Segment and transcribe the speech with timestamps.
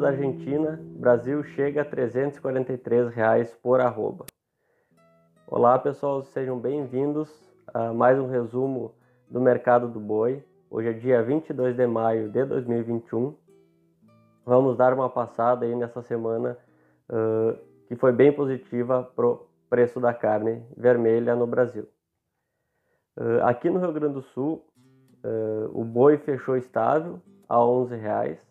[0.00, 4.24] da Argentina, Brasil chega a 343 reais por arroba.
[5.46, 7.28] Olá pessoal, sejam bem-vindos
[7.66, 8.94] a mais um resumo
[9.28, 10.42] do mercado do boi.
[10.70, 13.36] Hoje é dia 22 de maio de 2021.
[14.46, 16.56] Vamos dar uma passada aí nessa semana
[17.10, 21.86] uh, que foi bem positiva para o preço da carne vermelha no Brasil.
[23.18, 24.64] Uh, aqui no Rio Grande do Sul,
[25.22, 28.49] uh, o boi fechou estável a 11 reais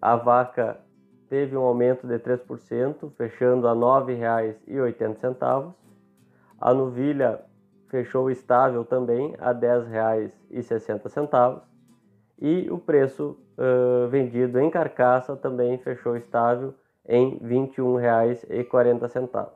[0.00, 0.80] a vaca
[1.28, 5.74] teve um aumento de 3%, fechando a R$ 9,80.
[6.60, 7.40] A novilha
[7.88, 11.62] fechou estável também a R$ 10,60.
[12.40, 16.72] E o preço uh, vendido em carcaça também fechou estável
[17.06, 19.48] em R$ 21,40.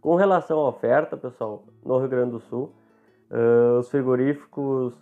[0.00, 2.72] Com relação à oferta, pessoal, no Rio Grande do Sul,
[3.30, 4.94] uh, os frigoríficos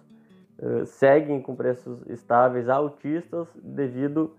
[0.58, 4.34] eh, seguem com preços estáveis altistas devido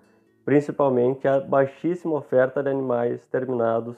[0.45, 3.95] principalmente à baixíssima oferta de animais terminados,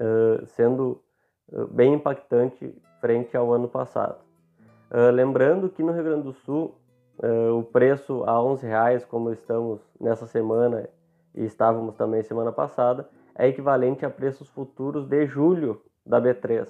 [0.00, 1.02] uh, sendo
[1.52, 4.18] uh, bem impactante frente ao ano passado.
[5.12, 6.74] lembrando que no Rio Grande do Sul
[7.54, 10.88] o preço a 11 reais, como estamos nessa semana
[11.34, 16.66] e estávamos também semana passada, é equivalente a preços futuros de julho da B3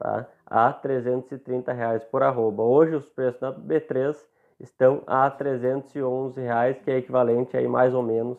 [0.00, 0.26] tá?
[0.46, 2.62] a 330 reais por arroba.
[2.62, 4.16] Hoje os preços da B3
[4.58, 8.38] estão a 311 reais, que é equivalente aí mais ou menos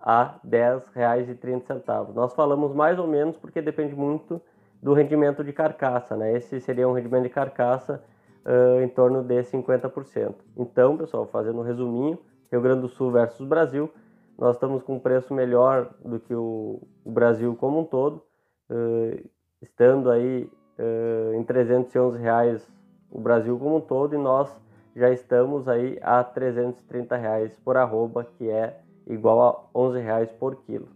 [0.00, 2.14] a 10 reais e 30 centavos.
[2.14, 4.40] Nós falamos mais ou menos porque depende muito
[4.82, 6.36] do rendimento de carcaça, né?
[6.36, 8.02] Esse seria um rendimento de carcaça
[8.44, 10.34] uh, em torno de 50%.
[10.56, 12.18] Então, pessoal, fazendo um resuminho,
[12.50, 13.90] Rio Grande do Sul versus Brasil,
[14.38, 18.22] nós estamos com um preço melhor do que o, o Brasil como um todo,
[18.70, 19.30] uh,
[19.62, 22.66] estando aí uh, em 311 reais
[23.10, 24.56] o Brasil como um todo e nós
[24.96, 30.56] já estamos aí a 330 reais por arroba, que é igual a 11 reais por
[30.64, 30.88] quilo.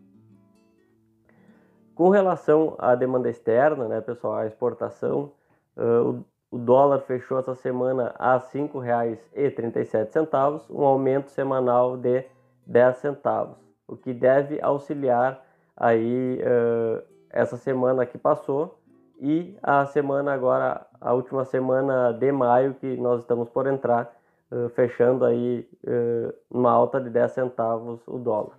[1.94, 5.32] Com relação à demanda externa, né, pessoal, a exportação,
[5.76, 12.24] uh, o, o, dólar fechou essa semana a R$ 5,37, um aumento semanal de
[12.66, 15.44] 10 centavos, o que deve auxiliar
[15.76, 18.77] aí uh, essa semana que passou
[19.20, 24.14] e a semana agora, a última semana de maio que nós estamos por entrar,
[24.50, 28.56] uh, fechando aí uh, uma alta de 10 centavos o dólar.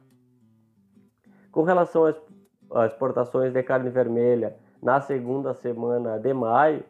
[1.52, 2.22] Com relação às,
[2.92, 6.84] exportações de carne vermelha na segunda semana de maio,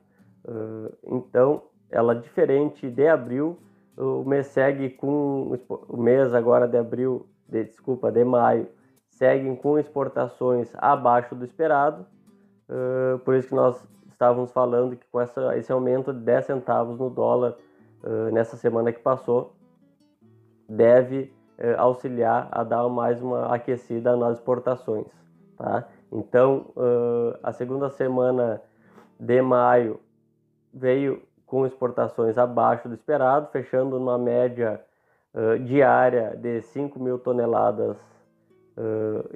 [0.46, 3.60] uh, então ela diferente de abril,
[3.96, 8.68] o mês segue com o mês agora de abril, de, desculpa, de maio,
[9.10, 12.06] seguem com exportações abaixo do esperado
[12.70, 17.00] Uh, por isso que nós estávamos falando que com essa, esse aumento de 10 centavos
[17.00, 17.56] no dólar
[18.04, 19.56] uh, nessa semana que passou,
[20.68, 25.08] deve uh, auxiliar a dar mais uma aquecida nas exportações.
[25.58, 25.88] Tá?
[26.12, 26.68] Então,
[27.44, 28.62] a segunda semana
[29.20, 30.00] de maio
[30.74, 34.82] veio com exportações abaixo do esperado, fechando numa média
[35.66, 37.98] diária de 5 mil toneladas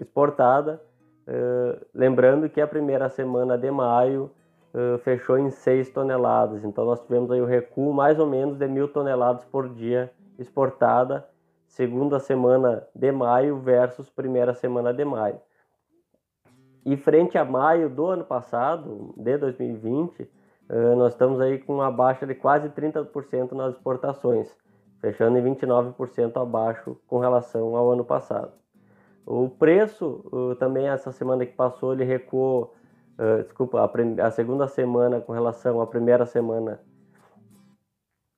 [0.01, 0.81] exportada
[1.27, 4.29] Uh, lembrando que a primeira semana de maio
[4.73, 8.67] uh, fechou em 6 toneladas, então nós tivemos aí o recuo mais ou menos de
[8.67, 11.25] mil toneladas por dia exportada,
[11.65, 15.39] segunda semana de maio versus primeira semana de maio.
[16.85, 21.89] E frente a maio do ano passado, de 2020, uh, nós estamos aí com uma
[21.89, 24.53] baixa de quase 30% nas exportações,
[24.99, 28.51] fechando em 29% abaixo com relação ao ano passado.
[29.25, 32.73] O preço, uh, também essa semana que passou, ele recuou,
[33.17, 33.89] uh, desculpa, a,
[34.27, 36.81] a, segunda semana com relação à primeira semana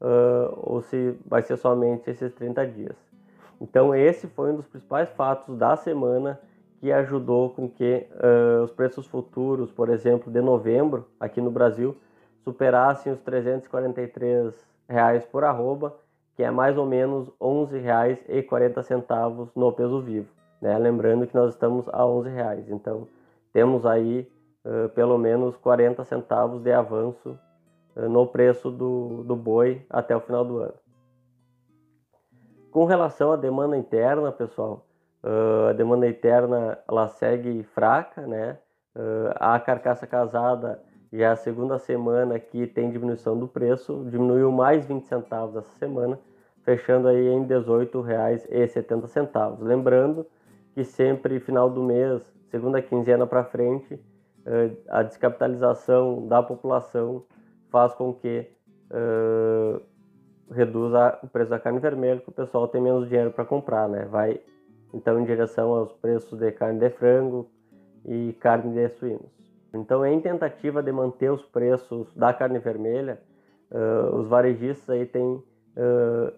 [0.00, 2.96] uh, ou se vai ser somente esses 30 dias.
[3.60, 6.40] Então esse foi um dos principais fatos da semana
[6.80, 11.96] que ajudou com que uh, os preços futuros, por exemplo, de novembro aqui no Brasil,
[12.48, 14.54] superassem os 343
[14.88, 15.94] reais por arroba,
[16.34, 20.28] que é mais ou menos R$ 11,40 no peso vivo.
[20.62, 20.78] Né?
[20.78, 23.06] Lembrando que nós estamos a 11 reais, então
[23.52, 24.26] temos aí
[24.64, 27.38] uh, pelo menos 40 centavos de avanço
[27.94, 30.74] uh, no preço do, do boi até o final do ano.
[32.70, 34.86] Com relação à demanda interna, pessoal,
[35.22, 38.58] uh, a demanda interna ela segue fraca, né?
[39.36, 40.82] A carcaça casada
[41.12, 46.18] é a segunda semana que tem diminuição do preço, diminuiu mais 20 centavos essa semana,
[46.62, 49.58] fechando aí em R$ 18,70.
[49.60, 50.26] Lembrando
[50.74, 57.24] que sempre final do mês, segunda quinzena para frente, uh, a descapitalização da população
[57.70, 58.46] faz com que
[58.90, 59.80] uh,
[60.50, 64.04] reduza o preço da carne vermelha, que o pessoal tem menos dinheiro para comprar, né?
[64.04, 64.40] Vai
[64.92, 67.50] então em direção aos preços de carne de frango
[68.04, 69.47] e carne de suínos.
[69.72, 73.20] Então, em tentativa de manter os preços da carne vermelha,
[73.70, 76.32] uh, os varejistas aí têm, uh,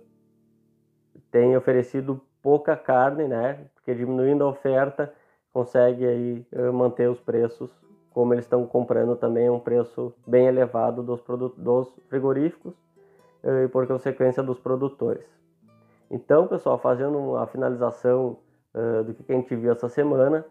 [1.30, 3.66] têm oferecido pouca carne, né?
[3.74, 5.12] Porque diminuindo a oferta,
[5.52, 7.70] consegue aí uh, manter os preços
[8.12, 11.22] como eles estão comprando também um preço bem elevado dos,
[11.56, 12.74] dos frigoríficos
[13.64, 15.24] e por consequência dos produtores.
[16.10, 18.36] Então, pessoal, fazendo a finalização
[19.06, 20.44] do que a gente viu essa semana,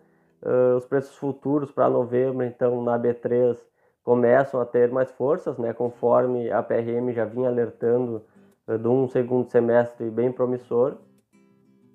[0.44, 3.58] uh, os preços futuros para novembro, então na B3
[4.04, 8.24] começam a ter mais forças, né, conforme a PRM já vinha alertando
[8.68, 10.96] uh, de um segundo semestre bem promissor.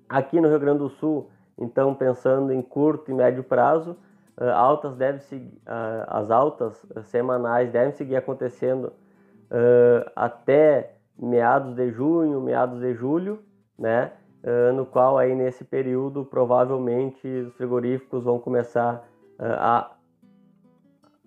[0.07, 3.97] Aqui no Rio Grande do Sul, então pensando em curto e médio prazo,
[4.53, 5.59] altas devem seguir,
[6.07, 8.93] as altas semanais devem seguir acontecendo
[10.15, 13.39] até meados de junho, meados de julho,
[13.79, 14.11] né?
[14.45, 19.03] Uh, no qual aí nesse período provavelmente os frigoríficos vão começar
[19.39, 19.91] uh, a,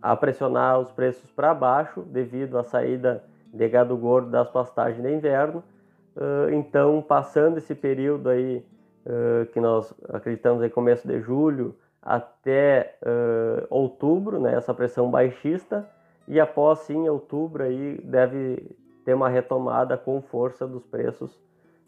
[0.00, 5.12] a pressionar os preços para baixo devido à saída de gado gordo das pastagens de
[5.12, 5.64] inverno.
[6.16, 8.64] Uh, então, passando esse período aí
[9.54, 12.98] que nós acreditamos em começo de julho até
[13.70, 15.88] outubro, né, essa pressão baixista,
[16.26, 18.76] e após sim outubro aí deve
[19.06, 21.40] ter uma retomada com força dos preços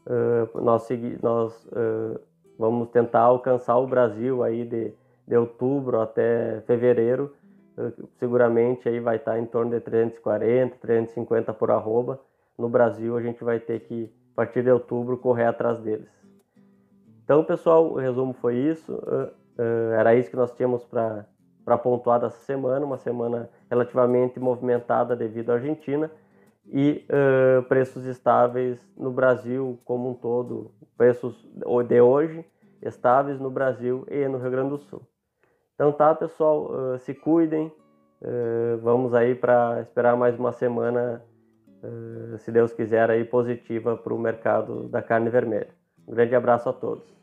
[0.06, 0.88] uh, nós,
[1.23, 2.20] nós uh,
[2.58, 4.93] vamos tentar alcançar o Brasil aí de,
[5.26, 7.35] de outubro até fevereiro.
[7.76, 12.20] Uh, seguramente aí vai estar em torno de 340, 350 por arroba.
[12.58, 16.08] No Brasil a gente vai ter que, a partir de outubro, correr atrás deles.
[17.25, 18.99] Então, pessoal, o resumo foi isso.
[19.97, 25.55] era isso que nós tínhamos para pontuar dessa semana, uma semana relativamente movimentada devido à
[25.55, 26.11] Argentina
[26.73, 31.49] e uh, preços estáveis no Brasil como um todo, preços
[31.89, 32.45] de hoje
[32.81, 35.03] estáveis no Brasil e no Rio Grande do Sul.
[35.75, 37.67] Então tá, pessoal, uh, se cuidem,
[38.23, 41.23] uh, vamos aí para esperar mais uma semana,
[42.41, 45.71] se Deus quiser, aí positiva para o mercado da carne vermelha.
[46.07, 47.20] Um grande abraço a todos.